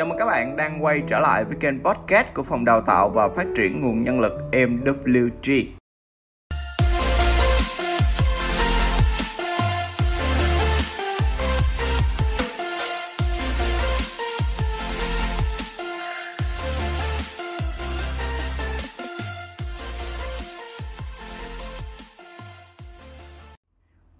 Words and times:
chào 0.00 0.06
mừng 0.06 0.18
các 0.18 0.24
bạn 0.24 0.56
đang 0.56 0.84
quay 0.84 1.02
trở 1.08 1.18
lại 1.18 1.44
với 1.44 1.56
kênh 1.60 1.84
podcast 1.84 2.26
của 2.34 2.42
phòng 2.42 2.64
đào 2.64 2.80
tạo 2.80 3.08
và 3.08 3.28
phát 3.28 3.46
triển 3.56 3.80
nguồn 3.80 4.02
nhân 4.02 4.20
lực 4.20 4.32
MWG. 4.52 5.79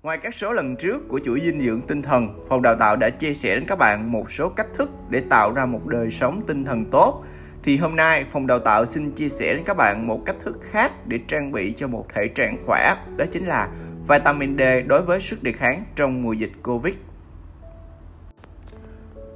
Ngoài 0.03 0.19
các 0.19 0.35
số 0.35 0.53
lần 0.53 0.77
trước 0.77 1.09
của 1.09 1.21
chuỗi 1.25 1.41
dinh 1.41 1.63
dưỡng 1.65 1.81
tinh 1.81 2.03
thần, 2.03 2.47
phòng 2.49 2.63
đào 2.63 2.77
tạo 2.77 2.97
đã 2.97 3.11
chia 3.11 3.35
sẻ 3.35 3.55
đến 3.55 3.65
các 3.67 3.79
bạn 3.79 4.13
một 4.13 4.31
số 4.31 4.49
cách 4.49 4.67
thức 4.75 4.91
để 5.11 5.23
tạo 5.31 5.53
ra 5.53 5.67
một 5.67 5.87
đời 5.87 6.11
sống 6.11 6.43
tinh 6.47 6.65
thần 6.65 6.85
tốt. 6.91 7.25
Thì 7.63 7.77
hôm 7.77 7.97
nay 7.97 8.25
phòng 8.33 8.47
đào 8.47 8.59
tạo 8.59 8.87
xin 8.87 9.13
chia 9.13 9.29
sẻ 9.29 9.55
đến 9.55 9.63
các 9.67 9.77
bạn 9.77 10.07
một 10.07 10.23
cách 10.27 10.37
thức 10.45 10.59
khác 10.71 10.93
để 11.07 11.19
trang 11.29 11.53
bị 11.53 11.75
cho 11.77 11.89
một 11.89 12.07
thể 12.15 12.29
trạng 12.29 12.57
khỏe, 12.67 12.97
đó 13.17 13.25
chính 13.33 13.47
là 13.47 13.69
vitamin 14.09 14.59
D 14.59 14.63
đối 14.87 15.03
với 15.03 15.21
sức 15.21 15.43
đề 15.43 15.53
kháng 15.53 15.85
trong 15.97 16.23
mùa 16.23 16.33
dịch 16.33 16.53
Covid. 16.63 16.95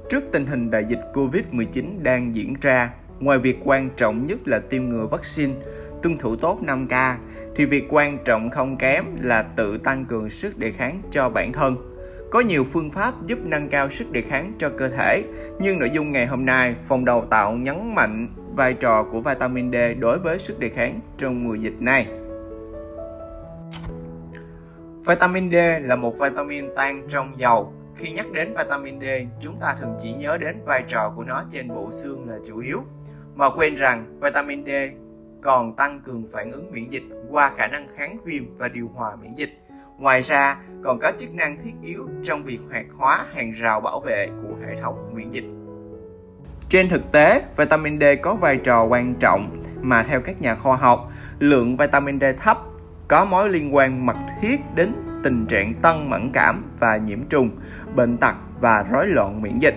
Trước 0.09 0.23
tình 0.31 0.45
hình 0.45 0.71
đại 0.71 0.85
dịch 0.89 1.01
Covid-19 1.13 2.03
đang 2.03 2.35
diễn 2.35 2.53
ra, 2.61 2.89
ngoài 3.19 3.39
việc 3.39 3.57
quan 3.63 3.89
trọng 3.97 4.25
nhất 4.25 4.39
là 4.45 4.59
tiêm 4.59 4.89
ngừa 4.89 5.07
vaccine, 5.11 5.53
tuân 6.05 6.17
thủ 6.17 6.35
tốt 6.35 6.59
5K 6.61 7.15
thì 7.55 7.65
việc 7.65 7.85
quan 7.89 8.17
trọng 8.25 8.49
không 8.49 8.77
kém 8.77 9.05
là 9.21 9.43
tự 9.55 9.77
tăng 9.77 10.05
cường 10.05 10.29
sức 10.29 10.57
đề 10.57 10.71
kháng 10.71 11.01
cho 11.11 11.29
bản 11.29 11.53
thân. 11.53 11.75
Có 12.31 12.39
nhiều 12.39 12.65
phương 12.71 12.91
pháp 12.91 13.13
giúp 13.25 13.39
nâng 13.43 13.69
cao 13.69 13.89
sức 13.89 14.11
đề 14.11 14.21
kháng 14.21 14.53
cho 14.57 14.69
cơ 14.69 14.89
thể, 14.89 15.23
nhưng 15.59 15.79
nội 15.79 15.89
dung 15.89 16.11
ngày 16.11 16.27
hôm 16.27 16.45
nay, 16.45 16.75
phòng 16.87 17.05
đào 17.05 17.25
tạo 17.29 17.53
nhấn 17.53 17.95
mạnh 17.95 18.27
vai 18.55 18.73
trò 18.73 19.03
của 19.03 19.21
vitamin 19.21 19.71
D 19.71 19.75
đối 19.99 20.19
với 20.19 20.39
sức 20.39 20.59
đề 20.59 20.69
kháng 20.69 20.99
trong 21.17 21.43
mùa 21.43 21.55
dịch 21.55 21.81
này. 21.81 22.07
Vitamin 25.05 25.51
D 25.51 25.55
là 25.81 25.95
một 25.95 26.19
vitamin 26.19 26.65
tan 26.75 27.07
trong 27.09 27.39
dầu. 27.39 27.73
Khi 27.95 28.11
nhắc 28.11 28.31
đến 28.31 28.53
vitamin 28.57 28.99
D, 28.99 29.03
chúng 29.41 29.59
ta 29.61 29.75
thường 29.79 29.97
chỉ 30.01 30.13
nhớ 30.13 30.37
đến 30.37 30.55
vai 30.65 30.83
trò 30.87 31.13
của 31.15 31.23
nó 31.23 31.43
trên 31.51 31.67
bộ 31.67 31.91
xương 31.91 32.29
là 32.29 32.35
chủ 32.47 32.59
yếu, 32.59 32.83
mà 33.35 33.49
quên 33.49 33.75
rằng 33.75 34.19
vitamin 34.21 34.65
D 34.65 34.69
còn 35.45 35.75
tăng 35.75 35.99
cường 35.99 36.23
phản 36.33 36.51
ứng 36.51 36.71
miễn 36.71 36.89
dịch 36.89 37.03
qua 37.29 37.51
khả 37.57 37.67
năng 37.67 37.87
kháng 37.97 38.17
viêm 38.25 38.57
và 38.57 38.67
điều 38.67 38.89
hòa 38.95 39.15
miễn 39.21 39.33
dịch. 39.35 39.49
Ngoài 39.97 40.21
ra, 40.21 40.57
còn 40.83 40.99
có 40.99 41.11
chức 41.19 41.33
năng 41.33 41.57
thiết 41.63 41.73
yếu 41.83 42.09
trong 42.23 42.43
việc 42.43 42.59
hoạt 42.71 42.85
hóa 42.97 43.25
hàng 43.35 43.51
rào 43.51 43.81
bảo 43.81 43.99
vệ 43.99 44.27
của 44.41 44.55
hệ 44.67 44.75
thống 44.81 45.11
miễn 45.13 45.31
dịch. 45.31 45.45
Trên 46.69 46.89
thực 46.89 47.11
tế, 47.11 47.41
vitamin 47.57 47.99
D 47.99 48.03
có 48.21 48.35
vai 48.35 48.57
trò 48.57 48.83
quan 48.83 49.15
trọng 49.15 49.63
mà 49.81 50.03
theo 50.03 50.21
các 50.21 50.41
nhà 50.41 50.55
khoa 50.55 50.75
học, 50.75 51.11
lượng 51.39 51.77
vitamin 51.77 52.19
D 52.19 52.23
thấp 52.39 52.57
có 53.07 53.25
mối 53.25 53.49
liên 53.49 53.75
quan 53.75 54.05
mật 54.05 54.17
thiết 54.41 54.57
đến 54.75 54.93
tình 55.23 55.45
trạng 55.45 55.73
tăng 55.73 56.09
mẫn 56.09 56.29
cảm 56.33 56.63
và 56.79 56.97
nhiễm 56.97 57.23
trùng, 57.29 57.49
bệnh 57.95 58.17
tật 58.17 58.35
và 58.59 58.85
rối 58.91 59.07
loạn 59.07 59.41
miễn 59.41 59.59
dịch. 59.59 59.75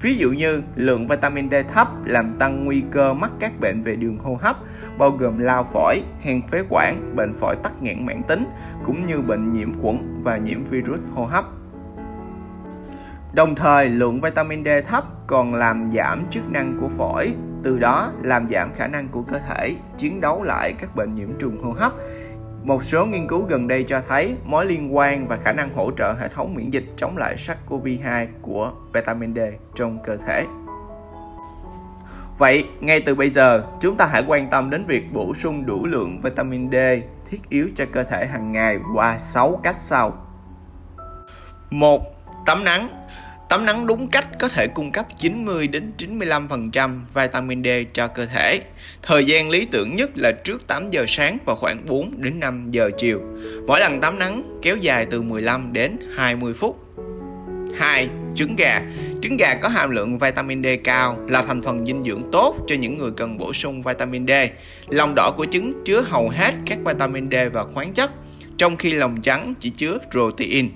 Ví 0.00 0.16
dụ 0.16 0.30
như 0.30 0.62
lượng 0.76 1.08
vitamin 1.08 1.50
D 1.50 1.54
thấp 1.72 1.88
làm 2.04 2.36
tăng 2.38 2.64
nguy 2.64 2.82
cơ 2.90 3.14
mắc 3.14 3.30
các 3.38 3.52
bệnh 3.60 3.82
về 3.82 3.96
đường 3.96 4.18
hô 4.18 4.38
hấp, 4.42 4.56
bao 4.98 5.10
gồm 5.10 5.38
lao 5.38 5.64
phổi, 5.72 6.02
hen 6.20 6.42
phế 6.48 6.62
quản, 6.68 7.16
bệnh 7.16 7.34
phổi 7.34 7.56
tắc 7.56 7.82
nghẽn 7.82 8.06
mãn 8.06 8.22
tính, 8.22 8.44
cũng 8.86 9.06
như 9.06 9.20
bệnh 9.20 9.52
nhiễm 9.52 9.82
khuẩn 9.82 10.22
và 10.22 10.36
nhiễm 10.36 10.64
virus 10.64 11.00
hô 11.14 11.24
hấp. 11.24 11.44
Đồng 13.32 13.54
thời, 13.54 13.88
lượng 13.88 14.20
vitamin 14.20 14.64
D 14.64 14.68
thấp 14.88 15.04
còn 15.26 15.54
làm 15.54 15.90
giảm 15.92 16.24
chức 16.30 16.50
năng 16.50 16.78
của 16.80 16.88
phổi, 16.88 17.34
từ 17.62 17.78
đó 17.78 18.12
làm 18.22 18.48
giảm 18.48 18.74
khả 18.74 18.86
năng 18.86 19.08
của 19.08 19.22
cơ 19.22 19.38
thể 19.38 19.74
chiến 19.98 20.20
đấu 20.20 20.42
lại 20.42 20.74
các 20.78 20.96
bệnh 20.96 21.14
nhiễm 21.14 21.28
trùng 21.38 21.62
hô 21.62 21.72
hấp 21.72 21.92
một 22.64 22.84
số 22.84 23.06
nghiên 23.06 23.28
cứu 23.28 23.42
gần 23.42 23.68
đây 23.68 23.84
cho 23.84 24.02
thấy 24.08 24.36
mối 24.44 24.66
liên 24.66 24.96
quan 24.96 25.28
và 25.28 25.38
khả 25.44 25.52
năng 25.52 25.74
hỗ 25.74 25.90
trợ 25.98 26.12
hệ 26.12 26.28
thống 26.28 26.54
miễn 26.54 26.70
dịch 26.70 26.84
chống 26.96 27.16
lại 27.16 27.36
SARS-CoV-2 27.36 28.26
của 28.42 28.72
vitamin 28.92 29.34
D 29.34 29.38
trong 29.74 29.98
cơ 30.04 30.16
thể. 30.16 30.46
Vậy, 32.38 32.64
ngay 32.80 33.00
từ 33.00 33.14
bây 33.14 33.30
giờ, 33.30 33.64
chúng 33.80 33.96
ta 33.96 34.06
hãy 34.06 34.24
quan 34.26 34.50
tâm 34.50 34.70
đến 34.70 34.84
việc 34.86 35.12
bổ 35.12 35.34
sung 35.34 35.66
đủ 35.66 35.86
lượng 35.86 36.20
vitamin 36.22 36.70
D 36.70 36.74
thiết 37.30 37.40
yếu 37.48 37.68
cho 37.74 37.84
cơ 37.92 38.04
thể 38.04 38.26
hàng 38.26 38.52
ngày 38.52 38.78
qua 38.94 39.18
6 39.18 39.60
cách 39.62 39.76
sau. 39.78 40.12
1. 41.70 42.02
Tắm 42.46 42.64
nắng 42.64 42.88
Tắm 43.54 43.66
nắng 43.66 43.86
đúng 43.86 44.08
cách 44.08 44.28
có 44.38 44.48
thể 44.48 44.66
cung 44.66 44.92
cấp 44.92 45.06
90 45.18 45.66
đến 45.66 45.92
95% 45.98 47.00
vitamin 47.14 47.64
D 47.64 47.68
cho 47.92 48.06
cơ 48.06 48.26
thể. 48.26 48.60
Thời 49.02 49.24
gian 49.24 49.50
lý 49.50 49.66
tưởng 49.66 49.96
nhất 49.96 50.10
là 50.14 50.32
trước 50.32 50.66
8 50.66 50.90
giờ 50.90 51.04
sáng 51.08 51.38
và 51.44 51.54
khoảng 51.54 51.86
4 51.86 52.12
đến 52.16 52.40
5 52.40 52.70
giờ 52.70 52.90
chiều. 52.98 53.20
Mỗi 53.66 53.80
lần 53.80 54.00
tắm 54.00 54.18
nắng 54.18 54.58
kéo 54.62 54.76
dài 54.76 55.06
từ 55.10 55.22
15 55.22 55.72
đến 55.72 55.96
20 56.16 56.52
phút. 56.54 56.80
2. 57.78 58.08
Trứng 58.34 58.56
gà 58.56 58.82
Trứng 59.22 59.36
gà 59.36 59.54
có 59.54 59.68
hàm 59.68 59.90
lượng 59.90 60.18
vitamin 60.18 60.62
D 60.62 60.66
cao 60.84 61.18
là 61.28 61.42
thành 61.42 61.62
phần 61.62 61.86
dinh 61.86 62.04
dưỡng 62.04 62.22
tốt 62.32 62.56
cho 62.66 62.74
những 62.74 62.98
người 62.98 63.10
cần 63.16 63.38
bổ 63.38 63.52
sung 63.52 63.82
vitamin 63.82 64.26
D. 64.26 64.30
Lòng 64.88 65.14
đỏ 65.14 65.30
của 65.36 65.46
trứng 65.50 65.82
chứa 65.84 66.00
hầu 66.00 66.28
hết 66.28 66.54
các 66.66 66.78
vitamin 66.84 67.30
D 67.30 67.34
và 67.52 67.64
khoáng 67.64 67.92
chất, 67.92 68.10
trong 68.58 68.76
khi 68.76 68.92
lòng 68.92 69.22
trắng 69.22 69.54
chỉ 69.60 69.70
chứa 69.70 69.98
protein. 70.10 70.70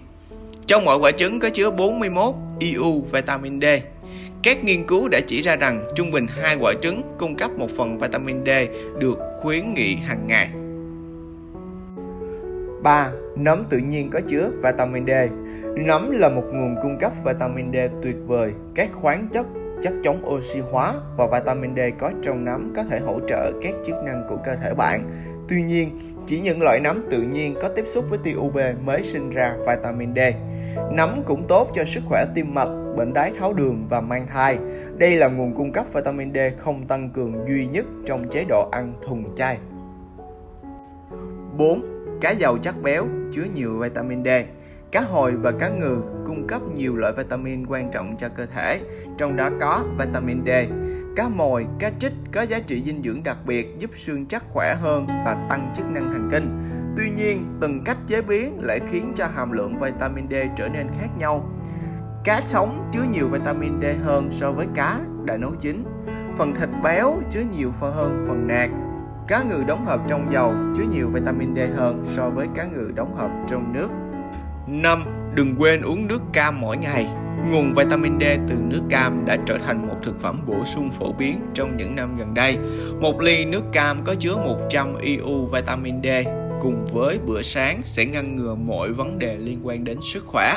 Trong 0.68 0.84
mỗi 0.84 0.98
quả 0.98 1.10
trứng 1.10 1.40
có 1.40 1.50
chứa 1.50 1.70
41 1.70 2.34
IU 2.58 3.00
vitamin 3.12 3.60
D. 3.60 3.64
Các 4.42 4.64
nghiên 4.64 4.86
cứu 4.86 5.08
đã 5.08 5.20
chỉ 5.26 5.42
ra 5.42 5.56
rằng 5.56 5.88
trung 5.94 6.10
bình 6.10 6.26
hai 6.28 6.56
quả 6.60 6.72
trứng 6.82 7.02
cung 7.18 7.36
cấp 7.36 7.50
một 7.58 7.68
phần 7.76 7.98
vitamin 7.98 8.44
D 8.44 8.48
được 8.98 9.18
khuyến 9.40 9.74
nghị 9.74 9.94
hàng 9.94 10.26
ngày. 10.26 10.48
3. 12.82 13.10
Nấm 13.36 13.64
tự 13.70 13.78
nhiên 13.78 14.10
có 14.10 14.20
chứa 14.28 14.50
vitamin 14.62 15.06
D. 15.06 15.10
Nấm 15.76 16.10
là 16.10 16.28
một 16.28 16.44
nguồn 16.52 16.76
cung 16.82 16.98
cấp 16.98 17.12
vitamin 17.24 17.72
D 17.72 17.76
tuyệt 18.02 18.16
vời. 18.26 18.52
Các 18.74 18.90
khoáng 18.92 19.28
chất, 19.32 19.46
chất 19.82 19.92
chống 20.04 20.22
oxy 20.26 20.60
hóa 20.60 20.94
và 21.16 21.26
vitamin 21.26 21.76
D 21.76 21.80
có 21.98 22.10
trong 22.22 22.44
nấm 22.44 22.72
có 22.76 22.84
thể 22.90 22.98
hỗ 22.98 23.20
trợ 23.28 23.52
các 23.62 23.74
chức 23.86 23.96
năng 24.04 24.24
của 24.28 24.36
cơ 24.44 24.56
thể 24.56 24.74
bạn. 24.74 25.10
Tuy 25.48 25.62
nhiên, 25.62 25.90
chỉ 26.26 26.40
những 26.40 26.62
loại 26.62 26.80
nấm 26.80 27.04
tự 27.10 27.22
nhiên 27.22 27.54
có 27.62 27.68
tiếp 27.68 27.84
xúc 27.88 28.04
với 28.10 28.18
tia 28.24 28.34
UV 28.34 28.58
mới 28.84 29.02
sinh 29.02 29.30
ra 29.30 29.54
vitamin 29.66 30.14
D. 30.14 30.18
Nấm 30.92 31.22
cũng 31.26 31.46
tốt 31.48 31.70
cho 31.74 31.84
sức 31.84 32.00
khỏe 32.08 32.24
tim 32.34 32.54
mạch, 32.54 32.68
bệnh 32.96 33.12
đái 33.12 33.32
tháo 33.38 33.52
đường 33.52 33.86
và 33.88 34.00
mang 34.00 34.26
thai. 34.26 34.58
Đây 34.96 35.16
là 35.16 35.28
nguồn 35.28 35.54
cung 35.54 35.72
cấp 35.72 35.86
vitamin 35.92 36.34
D 36.34 36.38
không 36.58 36.86
tăng 36.86 37.10
cường 37.10 37.48
duy 37.48 37.66
nhất 37.66 37.86
trong 38.06 38.28
chế 38.30 38.44
độ 38.48 38.68
ăn 38.72 38.92
thuần 39.06 39.24
chay. 39.36 39.58
4. 41.56 41.82
Cá 42.20 42.30
giàu 42.30 42.58
chất 42.58 42.82
béo 42.82 43.06
chứa 43.32 43.44
nhiều 43.54 43.78
vitamin 43.78 44.24
D. 44.24 44.28
Cá 44.92 45.00
hồi 45.00 45.32
và 45.32 45.52
cá 45.52 45.68
ngừ 45.68 46.02
cung 46.26 46.46
cấp 46.46 46.62
nhiều 46.76 46.96
loại 46.96 47.12
vitamin 47.12 47.66
quan 47.66 47.90
trọng 47.90 48.16
cho 48.18 48.28
cơ 48.28 48.46
thể, 48.46 48.80
trong 49.18 49.36
đó 49.36 49.50
có 49.60 49.84
vitamin 49.98 50.42
D. 50.46 50.50
Cá 51.16 51.28
mồi, 51.28 51.66
cá 51.78 51.90
trích 51.98 52.12
có 52.32 52.42
giá 52.42 52.58
trị 52.58 52.82
dinh 52.86 53.02
dưỡng 53.02 53.22
đặc 53.22 53.36
biệt 53.46 53.78
giúp 53.78 53.90
xương 53.94 54.26
chắc 54.26 54.44
khỏe 54.48 54.74
hơn 54.74 55.06
và 55.06 55.46
tăng 55.50 55.74
chức 55.76 55.86
năng 55.90 56.12
thần 56.12 56.28
kinh. 56.32 56.77
Tuy 56.98 57.10
nhiên, 57.10 57.58
từng 57.60 57.84
cách 57.84 57.96
chế 58.06 58.22
biến 58.22 58.58
lại 58.60 58.80
khiến 58.90 59.12
cho 59.16 59.26
hàm 59.34 59.52
lượng 59.52 59.80
vitamin 59.80 60.28
D 60.30 60.34
trở 60.56 60.68
nên 60.68 60.86
khác 61.00 61.08
nhau. 61.18 61.50
Cá 62.24 62.40
sống 62.40 62.90
chứa 62.92 63.02
nhiều 63.12 63.28
vitamin 63.28 63.80
D 63.80 63.84
hơn 64.04 64.28
so 64.32 64.52
với 64.52 64.66
cá 64.74 65.00
đã 65.24 65.36
nấu 65.36 65.52
chín. 65.60 65.84
Phần 66.38 66.54
thịt 66.54 66.68
béo 66.84 67.14
chứa 67.30 67.42
nhiều 67.56 67.72
hơn 67.80 68.24
phần 68.28 68.46
nạc. 68.46 68.70
Cá 69.28 69.42
ngừ 69.42 69.64
đóng 69.66 69.86
hộp 69.86 70.00
trong 70.08 70.32
dầu 70.32 70.54
chứa 70.76 70.82
nhiều 70.90 71.08
vitamin 71.08 71.54
D 71.54 71.58
hơn 71.76 72.04
so 72.06 72.30
với 72.30 72.46
cá 72.54 72.64
ngừ 72.64 72.90
đóng 72.94 73.16
hộp 73.16 73.30
trong 73.48 73.72
nước. 73.72 73.88
5. 74.66 75.04
Đừng 75.34 75.54
quên 75.58 75.82
uống 75.82 76.06
nước 76.06 76.22
cam 76.32 76.60
mỗi 76.60 76.76
ngày. 76.76 77.06
Nguồn 77.50 77.74
vitamin 77.74 78.20
D 78.20 78.24
từ 78.48 78.54
nước 78.60 78.82
cam 78.90 79.24
đã 79.26 79.36
trở 79.46 79.58
thành 79.66 79.88
một 79.88 79.96
thực 80.02 80.20
phẩm 80.20 80.42
bổ 80.46 80.64
sung 80.64 80.90
phổ 80.90 81.12
biến 81.12 81.40
trong 81.54 81.76
những 81.76 81.94
năm 81.94 82.16
gần 82.18 82.34
đây. 82.34 82.58
Một 83.00 83.20
ly 83.20 83.44
nước 83.44 83.62
cam 83.72 84.04
có 84.04 84.14
chứa 84.18 84.36
100 84.36 84.98
IU 84.98 85.46
vitamin 85.46 86.02
D 86.02 86.06
cùng 86.62 86.86
với 86.92 87.18
bữa 87.26 87.42
sáng 87.42 87.80
sẽ 87.84 88.04
ngăn 88.04 88.36
ngừa 88.36 88.54
mọi 88.54 88.92
vấn 88.92 89.18
đề 89.18 89.36
liên 89.36 89.58
quan 89.62 89.84
đến 89.84 89.98
sức 90.02 90.26
khỏe. 90.26 90.56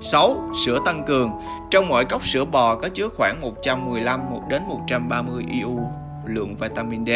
6. 0.00 0.50
Sữa 0.64 0.78
tăng 0.84 1.04
cường. 1.06 1.30
Trong 1.70 1.88
mỗi 1.88 2.04
cốc 2.04 2.26
sữa 2.26 2.44
bò 2.44 2.74
có 2.74 2.88
chứa 2.88 3.08
khoảng 3.08 3.40
115 3.40 4.20
đến 4.48 4.62
130 4.68 5.44
IU 5.50 5.78
lượng 6.26 6.56
vitamin 6.56 7.06
D, 7.06 7.10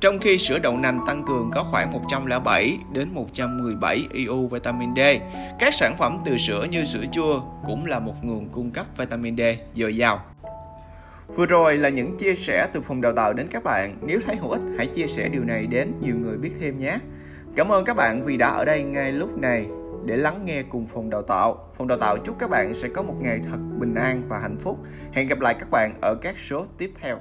trong 0.00 0.18
khi 0.18 0.38
sữa 0.38 0.58
đậu 0.58 0.76
nành 0.76 1.00
tăng 1.06 1.24
cường 1.26 1.50
có 1.54 1.64
khoảng 1.70 1.92
107 1.92 2.78
đến 2.92 3.14
117 3.14 4.06
IU 4.12 4.48
vitamin 4.48 4.94
D. 4.96 5.00
Các 5.58 5.74
sản 5.74 5.94
phẩm 5.98 6.18
từ 6.24 6.38
sữa 6.38 6.66
như 6.70 6.84
sữa 6.84 7.04
chua 7.12 7.40
cũng 7.66 7.86
là 7.86 7.98
một 7.98 8.14
nguồn 8.22 8.48
cung 8.48 8.70
cấp 8.70 8.86
vitamin 8.98 9.36
D 9.36 9.40
dồi 9.74 9.96
dào. 9.96 10.20
Vừa 11.28 11.46
rồi 11.46 11.76
là 11.76 11.88
những 11.88 12.18
chia 12.18 12.34
sẻ 12.34 12.68
từ 12.72 12.80
phòng 12.80 13.00
đào 13.00 13.12
tạo 13.12 13.32
đến 13.32 13.48
các 13.50 13.64
bạn. 13.64 13.96
Nếu 14.02 14.20
thấy 14.26 14.36
hữu 14.36 14.50
ích, 14.50 14.60
hãy 14.78 14.86
chia 14.86 15.06
sẻ 15.06 15.28
điều 15.28 15.44
này 15.44 15.66
đến 15.66 15.92
nhiều 16.00 16.14
người 16.16 16.36
biết 16.36 16.50
thêm 16.60 16.78
nhé. 16.78 16.98
Cảm 17.56 17.72
ơn 17.72 17.84
các 17.84 17.94
bạn 17.94 18.24
vì 18.24 18.36
đã 18.36 18.48
ở 18.48 18.64
đây 18.64 18.82
ngay 18.82 19.12
lúc 19.12 19.38
này 19.38 19.66
để 20.04 20.16
lắng 20.16 20.44
nghe 20.44 20.62
cùng 20.62 20.86
phòng 20.86 21.10
đào 21.10 21.22
tạo. 21.22 21.68
Phòng 21.76 21.88
đào 21.88 21.98
tạo 21.98 22.16
chúc 22.24 22.36
các 22.38 22.50
bạn 22.50 22.74
sẽ 22.74 22.88
có 22.88 23.02
một 23.02 23.14
ngày 23.20 23.40
thật 23.44 23.58
bình 23.78 23.94
an 23.94 24.22
và 24.28 24.38
hạnh 24.38 24.56
phúc. 24.60 24.78
Hẹn 25.12 25.28
gặp 25.28 25.40
lại 25.40 25.56
các 25.60 25.70
bạn 25.70 25.94
ở 26.00 26.14
các 26.14 26.34
số 26.38 26.66
tiếp 26.78 26.90
theo. 27.00 27.20